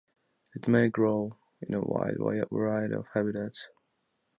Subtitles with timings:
[0.55, 3.69] It may grow in a wide variety of habitats.